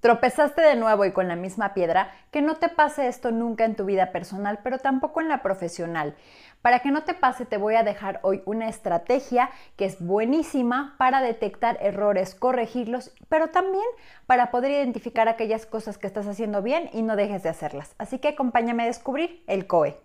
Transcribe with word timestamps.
Tropezaste 0.00 0.60
de 0.60 0.76
nuevo 0.76 1.06
y 1.06 1.12
con 1.12 1.26
la 1.26 1.36
misma 1.36 1.72
piedra, 1.72 2.12
que 2.30 2.42
no 2.42 2.56
te 2.56 2.68
pase 2.68 3.08
esto 3.08 3.30
nunca 3.30 3.64
en 3.64 3.76
tu 3.76 3.86
vida 3.86 4.12
personal, 4.12 4.60
pero 4.62 4.78
tampoco 4.78 5.22
en 5.22 5.28
la 5.28 5.42
profesional. 5.42 6.14
Para 6.60 6.80
que 6.80 6.90
no 6.90 7.04
te 7.04 7.14
pase, 7.14 7.46
te 7.46 7.56
voy 7.56 7.76
a 7.76 7.82
dejar 7.82 8.20
hoy 8.22 8.42
una 8.44 8.68
estrategia 8.68 9.50
que 9.76 9.86
es 9.86 10.04
buenísima 10.04 10.96
para 10.98 11.22
detectar 11.22 11.78
errores, 11.80 12.34
corregirlos, 12.34 13.14
pero 13.28 13.48
también 13.48 13.84
para 14.26 14.50
poder 14.50 14.72
identificar 14.72 15.28
aquellas 15.28 15.64
cosas 15.64 15.96
que 15.96 16.06
estás 16.06 16.26
haciendo 16.26 16.60
bien 16.60 16.90
y 16.92 17.02
no 17.02 17.16
dejes 17.16 17.42
de 17.42 17.48
hacerlas. 17.48 17.94
Así 17.98 18.18
que 18.18 18.28
acompáñame 18.28 18.82
a 18.82 18.86
descubrir 18.86 19.42
el 19.46 19.66
COE. 19.66 19.96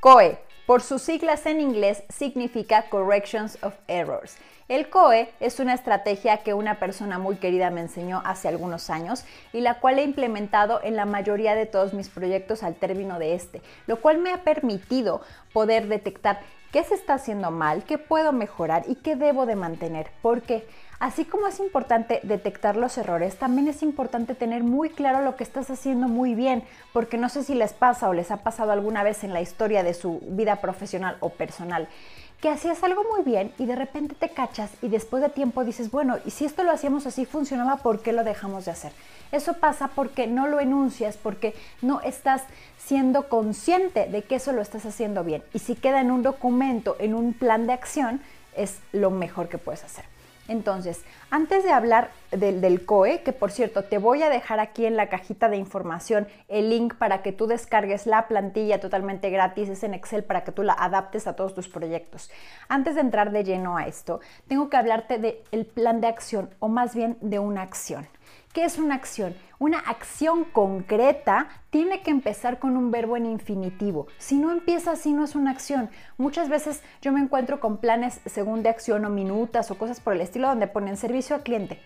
COE 0.00 0.49
por 0.70 0.82
sus 0.82 1.02
siglas 1.02 1.46
en 1.46 1.60
inglés 1.60 2.04
significa 2.08 2.88
Corrections 2.90 3.58
of 3.60 3.74
Errors. 3.88 4.36
El 4.70 4.88
COE 4.88 5.28
es 5.40 5.58
una 5.58 5.74
estrategia 5.74 6.44
que 6.44 6.54
una 6.54 6.78
persona 6.78 7.18
muy 7.18 7.34
querida 7.38 7.70
me 7.70 7.80
enseñó 7.80 8.22
hace 8.24 8.46
algunos 8.46 8.88
años 8.88 9.24
y 9.52 9.62
la 9.62 9.80
cual 9.80 9.98
he 9.98 10.04
implementado 10.04 10.78
en 10.84 10.94
la 10.94 11.06
mayoría 11.06 11.56
de 11.56 11.66
todos 11.66 11.92
mis 11.92 12.08
proyectos 12.08 12.62
al 12.62 12.76
término 12.76 13.18
de 13.18 13.34
este, 13.34 13.62
lo 13.88 14.00
cual 14.00 14.18
me 14.18 14.32
ha 14.32 14.44
permitido 14.44 15.22
poder 15.52 15.88
detectar 15.88 16.38
qué 16.70 16.84
se 16.84 16.94
está 16.94 17.14
haciendo 17.14 17.50
mal, 17.50 17.82
qué 17.82 17.98
puedo 17.98 18.30
mejorar 18.30 18.84
y 18.86 18.94
qué 18.94 19.16
debo 19.16 19.44
de 19.44 19.56
mantener. 19.56 20.12
Porque 20.22 20.64
así 21.00 21.24
como 21.24 21.48
es 21.48 21.58
importante 21.58 22.20
detectar 22.22 22.76
los 22.76 22.96
errores, 22.96 23.40
también 23.40 23.66
es 23.66 23.82
importante 23.82 24.36
tener 24.36 24.62
muy 24.62 24.90
claro 24.90 25.20
lo 25.22 25.34
que 25.34 25.42
estás 25.42 25.68
haciendo 25.70 26.06
muy 26.06 26.36
bien, 26.36 26.62
porque 26.92 27.18
no 27.18 27.28
sé 27.28 27.42
si 27.42 27.56
les 27.56 27.72
pasa 27.72 28.08
o 28.08 28.14
les 28.14 28.30
ha 28.30 28.44
pasado 28.44 28.70
alguna 28.70 29.02
vez 29.02 29.24
en 29.24 29.32
la 29.32 29.40
historia 29.40 29.82
de 29.82 29.94
su 29.94 30.20
vida 30.28 30.60
profesional 30.60 31.16
o 31.18 31.30
personal 31.30 31.88
que 32.40 32.48
hacías 32.48 32.82
algo 32.82 33.04
muy 33.04 33.22
bien 33.22 33.52
y 33.58 33.66
de 33.66 33.76
repente 33.76 34.14
te 34.14 34.30
cachas 34.30 34.70
y 34.80 34.88
después 34.88 35.22
de 35.22 35.28
tiempo 35.28 35.64
dices, 35.64 35.90
bueno, 35.90 36.18
y 36.24 36.30
si 36.30 36.46
esto 36.46 36.62
lo 36.62 36.70
hacíamos 36.70 37.06
así 37.06 37.26
funcionaba, 37.26 37.76
¿por 37.76 38.00
qué 38.00 38.12
lo 38.12 38.24
dejamos 38.24 38.64
de 38.64 38.70
hacer? 38.70 38.92
Eso 39.30 39.54
pasa 39.54 39.88
porque 39.94 40.26
no 40.26 40.48
lo 40.48 40.58
enuncias, 40.58 41.16
porque 41.16 41.54
no 41.82 42.00
estás 42.00 42.42
siendo 42.78 43.28
consciente 43.28 44.06
de 44.06 44.22
que 44.22 44.36
eso 44.36 44.52
lo 44.52 44.62
estás 44.62 44.86
haciendo 44.86 45.22
bien. 45.22 45.42
Y 45.52 45.58
si 45.58 45.74
queda 45.74 46.00
en 46.00 46.10
un 46.10 46.22
documento, 46.22 46.96
en 46.98 47.14
un 47.14 47.34
plan 47.34 47.66
de 47.66 47.74
acción, 47.74 48.20
es 48.56 48.78
lo 48.92 49.10
mejor 49.10 49.48
que 49.48 49.58
puedes 49.58 49.84
hacer. 49.84 50.04
Entonces, 50.50 51.04
antes 51.30 51.62
de 51.62 51.70
hablar 51.70 52.10
del, 52.32 52.84
COE, 52.84 53.22
que 53.22 53.32
por 53.32 53.52
cierto 53.52 53.84
te 53.84 53.98
voy 53.98 54.24
a 54.24 54.28
dejar 54.28 54.58
aquí 54.58 54.84
en 54.84 54.96
la 54.96 55.08
cajita 55.08 55.48
de 55.48 55.56
información 55.56 56.26
el 56.48 56.70
link 56.70 56.96
para 56.96 57.22
que 57.22 57.30
tú 57.30 57.46
descargues 57.46 58.04
la 58.04 58.26
plantilla 58.26 58.80
totalmente 58.80 59.30
gratis, 59.30 59.68
es 59.68 59.84
en 59.84 59.94
Excel 59.94 60.24
para 60.24 60.42
que 60.42 60.50
tú 60.50 60.64
la 60.64 60.72
adaptes 60.72 61.28
a 61.28 61.36
todos 61.36 61.54
tus 61.54 61.68
proyectos. 61.68 62.32
Antes 62.68 62.96
de 62.96 63.02
entrar 63.02 63.30
de 63.30 63.44
lleno 63.44 63.76
a 63.76 63.86
esto, 63.86 64.18
tengo 64.48 64.68
que 64.68 64.76
hablarte 64.76 65.18
del 65.18 65.66
plan 65.66 66.00
de 66.00 66.08
acción 66.08 66.50
o 66.58 66.66
más 66.66 66.96
bien 66.96 67.16
de 67.20 67.38
una 67.38 67.62
acción. 67.62 68.08
¿Qué 68.52 68.64
es 68.64 68.78
una 68.78 68.96
acción? 68.96 69.36
Una 69.60 69.78
acción 69.78 70.42
concreta 70.42 71.48
tiene 71.70 72.02
que 72.02 72.10
empezar 72.10 72.58
con 72.58 72.76
un 72.76 72.90
verbo 72.90 73.16
en 73.16 73.26
infinitivo. 73.26 74.08
Si 74.18 74.38
no 74.38 74.50
empieza 74.50 74.90
así, 74.90 75.12
no 75.12 75.22
es 75.22 75.36
una 75.36 75.52
acción. 75.52 75.88
Muchas 76.18 76.48
veces 76.48 76.82
yo 77.00 77.12
me 77.12 77.20
encuentro 77.20 77.60
con 77.60 77.76
planes 77.76 78.20
según 78.26 78.64
de 78.64 78.68
acción 78.68 79.04
o 79.04 79.10
minutas 79.10 79.70
o 79.70 79.78
cosas 79.78 80.00
por 80.00 80.14
el 80.14 80.20
estilo 80.20 80.48
donde 80.48 80.66
ponen 80.66 80.96
servicio 80.96 81.36
al 81.36 81.44
cliente 81.44 81.80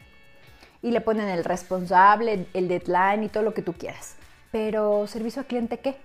y 0.81 0.91
le 0.91 1.03
ponen 1.03 1.29
el 1.29 1.45
responsable, 1.45 2.47
el 2.55 2.69
deadline 2.69 3.25
y 3.25 3.29
todo 3.29 3.43
lo 3.43 3.53
que 3.53 3.61
tú 3.61 3.75
quieras. 3.75 4.17
Pero 4.51 5.07
servicio 5.07 5.41
al 5.41 5.47
cliente, 5.47 5.81
¿qué? 5.81 5.99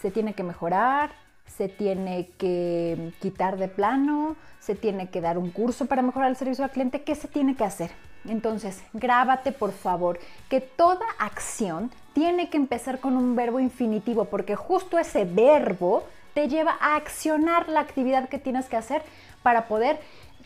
Se 0.00 0.10
tiene 0.10 0.32
que 0.32 0.44
mejorar, 0.44 1.10
se 1.48 1.68
tiene 1.68 2.28
que 2.38 3.12
quitar 3.20 3.56
de 3.56 3.68
plano, 3.68 4.36
se 4.60 4.74
tiene 4.74 5.08
que 5.08 5.20
dar 5.20 5.38
un 5.38 5.50
curso 5.50 5.86
para 5.86 6.02
mejorar 6.02 6.30
el 6.30 6.36
servicio 6.36 6.64
al 6.64 6.70
cliente. 6.70 7.02
¿Qué 7.02 7.14
se 7.14 7.28
tiene 7.28 7.56
que 7.56 7.64
hacer? 7.64 7.90
Entonces, 8.26 8.82
grábate 8.92 9.52
por 9.52 9.72
favor 9.72 10.18
que 10.48 10.60
toda 10.60 11.06
acción 11.18 11.90
tiene 12.12 12.50
que 12.50 12.56
empezar 12.56 13.00
con 13.00 13.16
un 13.16 13.36
verbo 13.36 13.60
infinitivo 13.60 14.26
porque 14.26 14.56
justo 14.56 14.98
ese 14.98 15.24
verbo 15.24 16.04
te 16.34 16.48
lleva 16.48 16.76
a 16.80 16.96
accionar 16.96 17.68
la 17.68 17.80
actividad 17.80 18.28
que 18.28 18.38
tienes 18.38 18.66
que 18.66 18.76
hacer 18.76 19.02
para 19.42 19.66
poder 19.66 19.98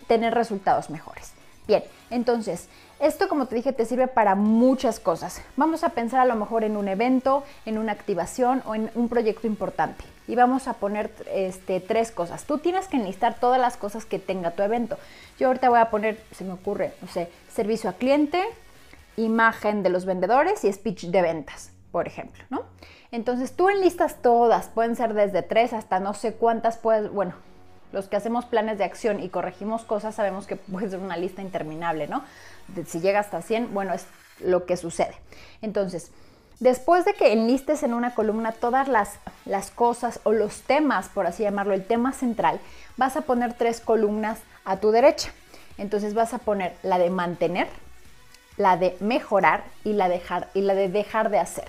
tener 0.06 0.34
resultados 0.34 0.90
mejores. 0.90 1.34
Bien, 1.66 1.84
entonces, 2.10 2.68
esto 2.98 3.28
como 3.28 3.46
te 3.46 3.54
dije 3.54 3.72
te 3.72 3.84
sirve 3.84 4.08
para 4.08 4.34
muchas 4.34 5.00
cosas. 5.00 5.42
Vamos 5.56 5.84
a 5.84 5.90
pensar 5.90 6.20
a 6.20 6.24
lo 6.24 6.34
mejor 6.34 6.64
en 6.64 6.76
un 6.76 6.88
evento, 6.88 7.44
en 7.66 7.78
una 7.78 7.92
activación 7.92 8.62
o 8.66 8.74
en 8.74 8.90
un 8.94 9.08
proyecto 9.08 9.46
importante. 9.46 10.04
Y 10.28 10.34
vamos 10.34 10.68
a 10.68 10.74
poner 10.74 11.10
este, 11.32 11.80
tres 11.80 12.10
cosas. 12.10 12.44
Tú 12.44 12.58
tienes 12.58 12.88
que 12.88 12.96
enlistar 12.96 13.38
todas 13.38 13.60
las 13.60 13.76
cosas 13.76 14.04
que 14.04 14.18
tenga 14.18 14.52
tu 14.52 14.62
evento. 14.62 14.98
Yo 15.38 15.48
ahorita 15.48 15.68
voy 15.68 15.80
a 15.80 15.90
poner, 15.90 16.22
se 16.32 16.44
me 16.44 16.52
ocurre, 16.52 16.94
no 17.00 17.08
sé, 17.08 17.28
servicio 17.52 17.90
a 17.90 17.94
cliente, 17.94 18.42
imagen 19.16 19.82
de 19.82 19.90
los 19.90 20.04
vendedores 20.04 20.64
y 20.64 20.72
speech 20.72 21.06
de 21.06 21.22
ventas, 21.22 21.70
por 21.90 22.06
ejemplo, 22.06 22.44
¿no? 22.50 22.62
Entonces 23.10 23.52
tú 23.52 23.68
enlistas 23.68 24.22
todas, 24.22 24.68
pueden 24.68 24.96
ser 24.96 25.12
desde 25.12 25.42
tres 25.42 25.72
hasta 25.72 26.00
no 26.00 26.14
sé 26.14 26.34
cuántas 26.34 26.78
puedes, 26.78 27.12
bueno, 27.12 27.34
los 27.92 28.08
que 28.08 28.16
hacemos 28.16 28.44
planes 28.44 28.78
de 28.78 28.84
acción 28.84 29.20
y 29.20 29.28
corregimos 29.28 29.82
cosas 29.82 30.14
sabemos 30.14 30.46
que 30.46 30.56
puede 30.56 30.90
ser 30.90 30.98
una 30.98 31.16
lista 31.16 31.42
interminable, 31.42 32.08
¿no? 32.08 32.24
si 32.86 33.00
llega 33.00 33.20
hasta 33.20 33.42
100, 33.42 33.72
bueno, 33.74 33.92
es 33.92 34.06
lo 34.40 34.66
que 34.66 34.76
sucede. 34.76 35.14
Entonces, 35.60 36.10
después 36.60 37.04
de 37.04 37.14
que 37.14 37.32
enlistes 37.32 37.82
en 37.82 37.94
una 37.94 38.14
columna 38.14 38.52
todas 38.52 38.88
las, 38.88 39.18
las 39.44 39.70
cosas 39.70 40.20
o 40.24 40.32
los 40.32 40.62
temas, 40.62 41.08
por 41.08 41.26
así 41.26 41.42
llamarlo, 41.42 41.74
el 41.74 41.84
tema 41.84 42.12
central, 42.12 42.60
vas 42.96 43.16
a 43.16 43.22
poner 43.22 43.54
tres 43.54 43.80
columnas 43.80 44.40
a 44.64 44.76
tu 44.76 44.90
derecha. 44.90 45.32
Entonces 45.78 46.14
vas 46.14 46.34
a 46.34 46.38
poner 46.38 46.76
la 46.82 46.98
de 46.98 47.10
mantener, 47.10 47.68
la 48.56 48.76
de 48.76 48.96
mejorar 49.00 49.64
y 49.84 49.92
la, 49.94 50.08
dejar, 50.08 50.48
y 50.54 50.62
la 50.62 50.74
de 50.74 50.88
dejar 50.88 51.30
de 51.30 51.38
hacer. 51.38 51.68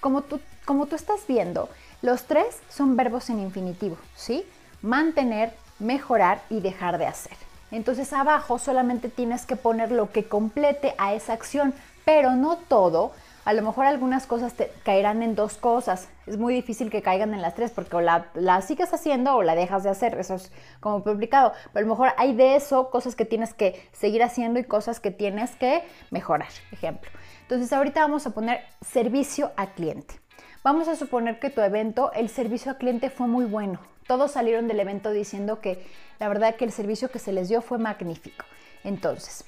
Como 0.00 0.22
tú, 0.22 0.40
como 0.64 0.86
tú 0.86 0.96
estás 0.96 1.26
viendo, 1.26 1.68
los 2.02 2.24
tres 2.24 2.58
son 2.70 2.96
verbos 2.96 3.28
en 3.28 3.40
infinitivo, 3.40 3.98
¿sí? 4.14 4.46
Mantener, 4.82 5.52
mejorar 5.78 6.42
y 6.50 6.60
dejar 6.60 6.98
de 6.98 7.06
hacer. 7.06 7.36
Entonces 7.70 8.12
abajo 8.12 8.58
solamente 8.58 9.08
tienes 9.08 9.46
que 9.46 9.56
poner 9.56 9.92
lo 9.92 10.10
que 10.10 10.24
complete 10.24 10.94
a 10.98 11.14
esa 11.14 11.32
acción, 11.32 11.74
pero 12.04 12.32
no 12.32 12.56
todo. 12.56 13.12
A 13.44 13.52
lo 13.52 13.62
mejor 13.62 13.86
algunas 13.86 14.26
cosas 14.26 14.54
te 14.54 14.70
caerán 14.84 15.22
en 15.22 15.34
dos 15.34 15.56
cosas. 15.56 16.08
Es 16.26 16.36
muy 16.36 16.52
difícil 16.52 16.90
que 16.90 17.00
caigan 17.00 17.32
en 17.32 17.40
las 17.40 17.54
tres 17.54 17.70
porque 17.70 17.96
o 17.96 18.00
la, 18.00 18.26
la 18.34 18.60
sigues 18.60 18.92
haciendo 18.92 19.34
o 19.34 19.42
la 19.42 19.54
dejas 19.54 19.82
de 19.82 19.90
hacer. 19.90 20.18
Eso 20.18 20.34
es 20.34 20.52
como 20.80 21.02
complicado. 21.02 21.52
Pero 21.72 21.84
a 21.84 21.88
lo 21.88 21.94
mejor 21.94 22.10
hay 22.16 22.34
de 22.34 22.56
eso 22.56 22.90
cosas 22.90 23.14
que 23.16 23.24
tienes 23.24 23.54
que 23.54 23.88
seguir 23.92 24.22
haciendo 24.22 24.60
y 24.60 24.64
cosas 24.64 25.00
que 25.00 25.10
tienes 25.10 25.52
que 25.56 25.82
mejorar. 26.10 26.48
Ejemplo. 26.70 27.10
Entonces 27.42 27.72
ahorita 27.72 28.00
vamos 28.00 28.26
a 28.26 28.30
poner 28.30 28.60
servicio 28.86 29.52
a 29.56 29.68
cliente. 29.68 30.14
Vamos 30.62 30.88
a 30.88 30.96
suponer 30.96 31.40
que 31.40 31.48
tu 31.48 31.62
evento, 31.62 32.12
el 32.12 32.28
servicio 32.28 32.72
al 32.72 32.78
cliente 32.78 33.08
fue 33.08 33.26
muy 33.26 33.46
bueno. 33.46 33.78
Todos 34.10 34.32
salieron 34.32 34.66
del 34.66 34.80
evento 34.80 35.12
diciendo 35.12 35.60
que 35.60 35.86
la 36.18 36.26
verdad 36.26 36.56
que 36.56 36.64
el 36.64 36.72
servicio 36.72 37.12
que 37.12 37.20
se 37.20 37.30
les 37.30 37.48
dio 37.48 37.62
fue 37.62 37.78
magnífico. 37.78 38.44
Entonces, 38.82 39.44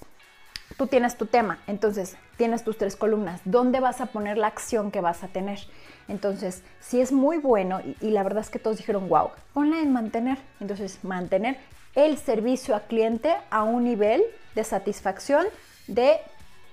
tú 0.79 0.87
tienes 0.87 1.17
tu 1.17 1.27
tema, 1.27 1.59
entonces 1.67 2.17
tienes 2.37 2.63
tus 2.63 2.79
tres 2.79 2.95
columnas. 2.95 3.41
¿Dónde 3.45 3.81
vas 3.81 4.01
a 4.01 4.07
poner 4.07 4.39
la 4.39 4.47
acción 4.47 4.93
que 4.93 5.01
vas 5.01 5.25
a 5.25 5.27
tener? 5.27 5.59
Entonces, 6.07 6.63
si 6.79 7.01
es 7.01 7.11
muy 7.11 7.39
bueno 7.39 7.81
y, 8.01 8.11
la 8.11 8.23
verdad 8.23 8.45
es 8.45 8.51
que 8.51 8.61
todos 8.61 8.77
dijeron, 8.77 9.09
wow, 9.09 9.31
ponla 9.53 9.81
en 9.81 9.93
mantener. 9.93 10.39
Entonces, 10.61 11.03
mantener 11.03 11.57
el 11.97 12.17
servicio 12.17 12.77
a 12.77 12.83
cliente 12.83 13.35
a 13.51 13.65
un 13.65 13.83
nivel 13.83 14.23
de 14.55 14.63
satisfacción 14.63 15.45
de 15.89 16.21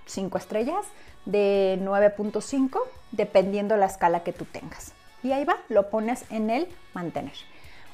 5 0.05 0.37
estrellas, 0.37 0.85
de 1.25 1.79
9.5, 1.81 2.81
dependiendo 3.13 3.77
la 3.77 3.87
escala 3.87 4.19
que 4.19 4.31
tú 4.31 4.45
tengas. 4.45 4.93
Y 5.23 5.31
ahí 5.31 5.43
va, 5.43 5.57
lo 5.69 5.89
pones 5.89 6.25
en 6.29 6.51
el 6.51 6.67
mantener. 6.93 7.33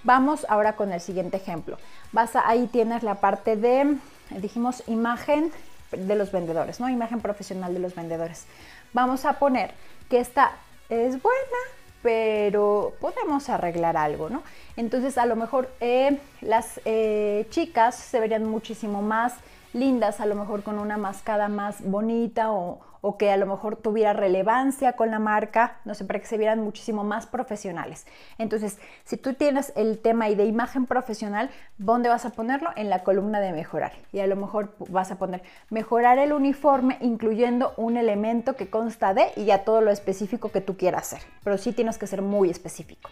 Vamos 0.06 0.46
ahora 0.50 0.74
con 0.76 0.94
el 0.94 1.02
siguiente 1.02 1.38
ejemplo. 1.38 1.80
Vas 2.12 2.36
ahí 2.36 2.68
tienes 2.68 3.02
la 3.02 3.16
parte 3.16 3.56
de, 3.56 3.98
dijimos, 4.30 4.84
imagen 4.86 5.52
de 5.92 6.16
los 6.16 6.32
vendedores, 6.32 6.80
¿no? 6.80 6.88
Imagen 6.90 7.22
profesional 7.22 7.74
de 7.74 7.80
los 7.80 7.96
vendedores. 7.96 8.46
Vamos 8.94 9.26
a 9.26 9.40
poner 9.40 9.72
que 10.08 10.20
esta 10.20 10.52
es 10.90 11.20
buena, 11.20 11.58
pero 12.04 12.94
podemos 13.02 13.50
arreglar 13.50 13.98
algo, 13.98 14.30
¿no? 14.30 14.44
Entonces 14.78 15.18
a 15.18 15.26
lo 15.26 15.36
mejor 15.36 15.72
eh, 15.80 16.20
las 16.42 16.80
eh, 16.86 17.48
chicas 17.50 17.96
se 17.96 18.20
verían 18.20 18.46
muchísimo 18.46 19.02
más 19.02 19.34
lindas, 19.76 20.20
a 20.20 20.26
lo 20.26 20.36
mejor 20.36 20.64
con 20.64 20.80
una 20.80 20.98
mascada 20.98 21.48
más 21.50 21.84
bonita 21.84 22.52
o, 22.52 22.80
o 23.02 23.18
que 23.18 23.30
a 23.30 23.38
lo 23.38 23.46
mejor 23.46 23.76
tuviera 23.76 24.14
relevancia 24.14 24.94
con 24.94 25.12
la 25.12 25.20
marca, 25.20 25.78
no 25.86 25.94
sé, 25.94 26.06
para 26.06 26.20
que 26.20 26.26
se 26.26 26.40
vieran 26.40 26.62
muchísimo 26.62 27.04
más 27.04 27.28
profesionales. 27.28 28.08
Entonces, 28.40 28.80
si 29.04 29.16
tú 29.18 29.34
tienes 29.34 29.74
el 29.76 30.00
tema 30.00 30.28
y 30.30 30.34
de 30.34 30.46
imagen 30.46 30.88
profesional, 30.88 31.52
¿dónde 31.78 32.10
vas 32.10 32.26
a 32.26 32.32
ponerlo? 32.32 32.72
En 32.76 32.90
la 32.90 33.04
columna 33.04 33.42
de 33.42 33.52
mejorar. 33.52 33.92
Y 34.12 34.22
a 34.22 34.28
lo 34.28 34.36
mejor 34.36 34.74
vas 34.90 35.12
a 35.12 35.18
poner 35.18 35.44
mejorar 35.70 36.18
el 36.18 36.34
uniforme 36.34 36.98
incluyendo 37.00 37.74
un 37.78 37.98
elemento 37.98 38.56
que 38.56 38.72
consta 38.72 39.14
de 39.14 39.28
y 39.36 39.46
ya 39.46 39.66
todo 39.66 39.82
lo 39.82 39.92
específico 39.92 40.50
que 40.50 40.62
tú 40.62 40.76
quieras 40.76 41.14
hacer. 41.14 41.30
Pero 41.44 41.60
sí 41.60 41.74
tienes 41.74 42.00
que 42.00 42.08
ser 42.08 42.24
muy 42.24 42.50
específico. 42.50 43.12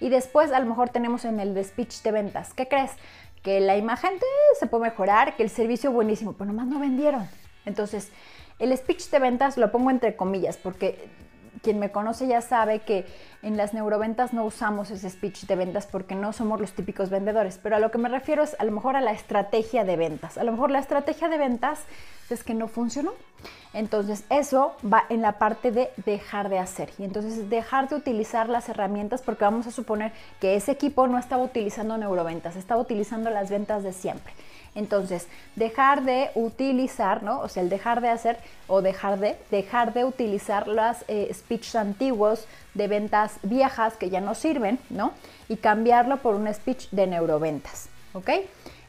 Y 0.00 0.10
después 0.10 0.52
a 0.52 0.60
lo 0.60 0.66
mejor 0.66 0.90
tenemos 0.90 1.24
en 1.24 1.40
el 1.40 1.64
speech 1.64 2.02
de 2.02 2.12
ventas, 2.12 2.52
¿qué 2.52 2.68
crees? 2.68 2.90
Que 3.44 3.60
la 3.60 3.76
imagen 3.76 4.14
se 4.58 4.66
puede 4.66 4.84
mejorar, 4.84 5.36
que 5.36 5.44
el 5.44 5.50
servicio 5.50 5.92
buenísimo, 5.92 6.32
pero 6.32 6.46
nomás 6.46 6.66
no 6.66 6.80
vendieron. 6.80 7.28
Entonces, 7.64 8.10
el 8.58 8.76
speech 8.76 9.10
de 9.10 9.20
ventas 9.20 9.56
lo 9.56 9.70
pongo 9.70 9.90
entre 9.90 10.16
comillas 10.16 10.56
porque 10.56 11.08
quien 11.62 11.78
me 11.78 11.90
conoce 11.90 12.26
ya 12.26 12.40
sabe 12.40 12.80
que 12.80 13.06
en 13.42 13.56
las 13.56 13.72
neuroventas 13.72 14.32
no 14.32 14.44
usamos 14.44 14.90
ese 14.90 15.08
speech 15.08 15.46
de 15.46 15.56
ventas 15.56 15.86
porque 15.86 16.14
no 16.14 16.32
somos 16.32 16.60
los 16.60 16.72
típicos 16.72 17.10
vendedores, 17.10 17.58
pero 17.62 17.76
a 17.76 17.78
lo 17.78 17.90
que 17.90 17.98
me 17.98 18.08
refiero 18.08 18.42
es 18.42 18.54
a 18.58 18.64
lo 18.64 18.72
mejor 18.72 18.96
a 18.96 19.00
la 19.00 19.12
estrategia 19.12 19.84
de 19.84 19.96
ventas. 19.96 20.36
A 20.36 20.44
lo 20.44 20.52
mejor 20.52 20.70
la 20.70 20.78
estrategia 20.78 21.28
de 21.28 21.38
ventas 21.38 21.80
es 22.30 22.44
que 22.44 22.54
no 22.54 22.68
funcionó. 22.68 23.12
Entonces 23.74 24.24
eso 24.30 24.74
va 24.84 25.04
en 25.08 25.20
la 25.20 25.32
parte 25.32 25.72
de 25.72 25.90
dejar 26.06 26.48
de 26.48 26.60
hacer 26.60 26.90
y 26.98 27.04
entonces 27.04 27.50
dejar 27.50 27.88
de 27.88 27.96
utilizar 27.96 28.48
las 28.48 28.68
herramientas 28.68 29.20
porque 29.20 29.44
vamos 29.44 29.66
a 29.66 29.72
suponer 29.72 30.12
que 30.40 30.54
ese 30.54 30.72
equipo 30.72 31.08
no 31.08 31.18
estaba 31.18 31.42
utilizando 31.42 31.98
neuroventas, 31.98 32.54
estaba 32.56 32.80
utilizando 32.80 33.30
las 33.30 33.50
ventas 33.50 33.82
de 33.82 33.92
siempre. 33.92 34.32
Entonces, 34.76 35.28
dejar 35.54 36.04
de 36.04 36.30
utilizar, 36.34 37.22
¿no? 37.22 37.40
O 37.40 37.48
sea, 37.48 37.62
el 37.62 37.68
dejar 37.68 38.00
de 38.00 38.08
hacer 38.08 38.38
o 38.66 38.82
dejar 38.82 39.18
de, 39.20 39.36
dejar 39.50 39.92
de 39.92 40.04
utilizar 40.04 40.66
los 40.66 40.96
eh, 41.06 41.30
speeches 41.32 41.76
antiguos 41.76 42.46
de 42.74 42.88
ventas 42.88 43.38
viejas 43.42 43.96
que 43.96 44.10
ya 44.10 44.20
no 44.20 44.34
sirven, 44.34 44.78
¿no? 44.90 45.12
Y 45.48 45.56
cambiarlo 45.56 46.18
por 46.18 46.34
un 46.34 46.52
speech 46.52 46.88
de 46.90 47.06
neuroventas, 47.06 47.88
¿ok? 48.14 48.30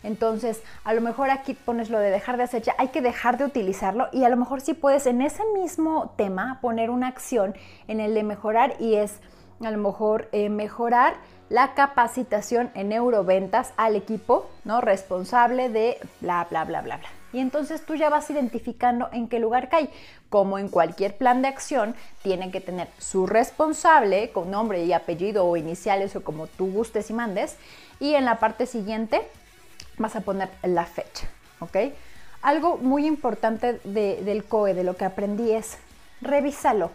Entonces, 0.06 0.62
a 0.84 0.94
lo 0.94 1.02
mejor 1.02 1.31
aquí 1.31 1.56
pones 1.56 1.90
lo 1.90 1.98
de 2.00 2.12
dejar 2.12 2.38
de 2.38 2.44
hacer, 2.44 2.62
ya 2.62 2.75
hay 2.78 2.90
que 2.90 3.02
dejar 3.02 3.38
de 3.38 3.46
utilizarlo 3.46 4.07
y 4.12 4.24
a 4.24 4.30
lo 4.30 4.38
mejor 4.38 4.62
sí 4.62 4.75
puedes 4.75 5.07
en 5.07 5.22
ese 5.22 5.44
mismo 5.56 6.13
tema 6.16 6.60
poner 6.62 6.92
una 6.92 7.07
acción 7.07 7.56
en 7.88 8.00
el 8.00 8.13
de 8.13 8.24
mejorar 8.24 8.75
y 8.80 8.96
es 8.96 9.19
a 9.63 9.72
lo 9.72 9.78
mejor 9.80 10.30
eh, 10.31 10.50
mejorar 10.50 11.16
la 11.50 11.74
capacitación 11.74 12.72
en 12.75 12.90
neuroventas 12.90 13.74
al 13.78 13.96
equipo 13.96 14.48
¿no? 14.63 14.80
responsable 14.80 15.69
de 15.69 15.98
bla, 16.22 16.46
bla, 16.50 16.66
bla, 16.66 16.81
bla, 16.81 16.98
bla. 16.98 17.07
Y 17.34 17.40
entonces 17.40 17.86
tú 17.86 17.96
ya 17.96 18.10
vas 18.10 18.30
identificando 18.30 19.10
en 19.12 19.28
qué 19.28 19.40
lugar 19.40 19.69
cae. 19.69 19.90
Como 20.30 20.57
en 20.57 20.69
cualquier 20.69 21.18
plan 21.18 21.42
de 21.42 21.50
acción, 21.50 21.96
tiene 22.22 22.50
que 22.50 22.62
tener 22.62 22.88
su 22.98 23.28
responsable 23.28 24.31
con 24.31 24.52
nombre 24.52 24.86
y 24.86 24.94
apellido 24.94 25.46
o 25.46 25.57
iniciales 25.57 26.16
o 26.16 26.24
como 26.24 26.48
tú 26.48 26.72
gustes 26.72 27.10
y 27.10 27.13
mandes. 27.13 27.57
Y 28.00 28.13
en 28.13 28.24
la 28.24 28.40
parte 28.40 28.66
siguiente 28.66 29.22
vas 29.97 30.15
a 30.15 30.21
poner 30.21 30.50
la 30.63 30.86
fecha. 30.86 31.27
¿Ok? 31.59 31.77
Algo 32.42 32.77
muy 32.77 33.07
importante 33.07 33.80
del 33.83 34.44
COE, 34.44 34.74
de 34.74 34.83
lo 34.83 34.95
que 34.97 35.06
aprendí 35.06 35.51
es 35.51 35.77
revísalo 36.21 36.92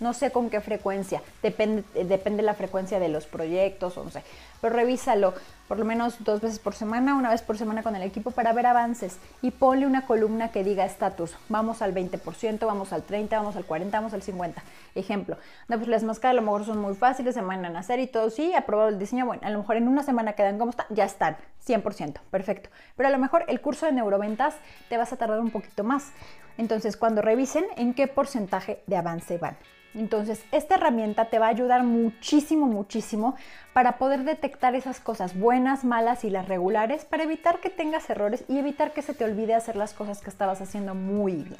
no 0.00 0.12
sé 0.14 0.32
con 0.32 0.50
qué 0.50 0.60
frecuencia, 0.60 1.22
depende, 1.42 1.84
depende 2.04 2.42
la 2.42 2.54
frecuencia 2.54 2.98
de 2.98 3.08
los 3.08 3.26
proyectos 3.26 3.96
no 3.96 4.10
sé, 4.10 4.22
pero 4.60 4.74
revísalo 4.74 5.34
por 5.68 5.78
lo 5.78 5.84
menos 5.84 6.24
dos 6.24 6.40
veces 6.40 6.58
por 6.58 6.74
semana, 6.74 7.14
una 7.14 7.30
vez 7.30 7.42
por 7.42 7.56
semana 7.56 7.84
con 7.84 7.94
el 7.94 8.02
equipo 8.02 8.32
para 8.32 8.52
ver 8.52 8.66
avances 8.66 9.18
y 9.40 9.52
ponle 9.52 9.86
una 9.86 10.04
columna 10.04 10.50
que 10.50 10.64
diga 10.64 10.84
estatus, 10.84 11.36
vamos 11.48 11.80
al 11.80 11.94
20%, 11.94 12.66
vamos 12.66 12.92
al 12.92 13.06
30%, 13.06 13.28
vamos 13.30 13.54
al 13.54 13.66
40%, 13.66 13.90
vamos 13.92 14.12
al 14.12 14.22
50%. 14.22 14.54
Ejemplo, 14.96 15.36
no, 15.68 15.76
pues 15.76 15.88
las 15.88 16.02
máscaras 16.02 16.32
a 16.32 16.40
lo 16.40 16.42
mejor 16.42 16.64
son 16.64 16.78
muy 16.78 16.94
fáciles, 16.94 17.34
se 17.34 17.40
van 17.40 17.64
a 17.64 17.78
hacer 17.78 18.00
y 18.00 18.08
todo, 18.08 18.30
sí, 18.30 18.52
aprobado 18.54 18.88
el 18.88 18.98
diseño, 18.98 19.26
bueno, 19.26 19.42
a 19.44 19.50
lo 19.50 19.60
mejor 19.60 19.76
en 19.76 19.86
una 19.86 20.02
semana 20.02 20.32
quedan 20.32 20.58
como 20.58 20.70
están, 20.70 20.86
ya 20.90 21.04
están, 21.04 21.36
100%, 21.64 22.18
perfecto. 22.30 22.68
Pero 22.96 23.08
a 23.08 23.12
lo 23.12 23.18
mejor 23.18 23.44
el 23.46 23.60
curso 23.60 23.86
de 23.86 23.92
neuroventas 23.92 24.54
te 24.88 24.96
vas 24.96 25.12
a 25.12 25.16
tardar 25.16 25.38
un 25.38 25.50
poquito 25.50 25.84
más. 25.84 26.10
Entonces, 26.58 26.96
cuando 26.96 27.22
revisen 27.22 27.64
en 27.76 27.94
qué 27.94 28.08
porcentaje 28.08 28.82
de 28.86 28.96
avance 28.96 29.38
van. 29.38 29.56
Entonces, 29.94 30.44
esta 30.52 30.76
herramienta 30.76 31.26
te 31.26 31.38
va 31.38 31.46
a 31.46 31.50
ayudar 31.50 31.82
muchísimo, 31.82 32.66
muchísimo 32.66 33.34
para 33.72 33.98
poder 33.98 34.24
detectar 34.24 34.74
esas 34.74 35.00
cosas 35.00 35.38
buenas, 35.38 35.84
malas 35.84 36.24
y 36.24 36.30
las 36.30 36.48
regulares 36.48 37.04
para 37.04 37.24
evitar 37.24 37.60
que 37.60 37.70
tengas 37.70 38.08
errores 38.08 38.44
y 38.48 38.58
evitar 38.58 38.92
que 38.92 39.02
se 39.02 39.14
te 39.14 39.24
olvide 39.24 39.54
hacer 39.54 39.76
las 39.76 39.94
cosas 39.94 40.20
que 40.20 40.30
estabas 40.30 40.60
haciendo 40.60 40.94
muy 40.94 41.34
bien. 41.34 41.56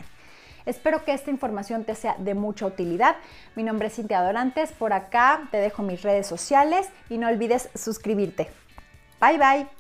Espero 0.66 1.04
que 1.04 1.12
esta 1.12 1.30
información 1.30 1.84
te 1.84 1.94
sea 1.94 2.16
de 2.18 2.34
mucha 2.34 2.66
utilidad. 2.66 3.16
Mi 3.56 3.62
nombre 3.62 3.88
es 3.88 3.94
Cintia 3.94 4.22
Dorantes. 4.22 4.72
Por 4.72 4.92
acá 4.92 5.48
te 5.50 5.56
dejo 5.56 5.82
mis 5.82 6.02
redes 6.02 6.26
sociales 6.26 6.88
y 7.08 7.18
no 7.18 7.28
olvides 7.28 7.70
suscribirte. 7.74 8.50
Bye 9.20 9.38
bye. 9.38 9.79